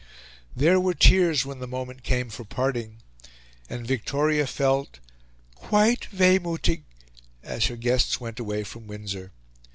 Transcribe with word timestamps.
There 0.55 0.79
were 0.79 0.95
tears 0.95 1.45
when 1.45 1.59
the 1.59 1.67
moment 1.67 2.01
came 2.01 2.31
for 2.31 2.43
parting, 2.43 3.03
and 3.69 3.85
Victoria 3.85 4.47
felt 4.47 4.97
"quite 5.53 6.07
wehmuthig," 6.11 6.85
as 7.43 7.67
her 7.67 7.75
guests 7.75 8.19
went 8.19 8.39
away 8.39 8.63
from 8.63 8.87
Windsor. 8.87 9.31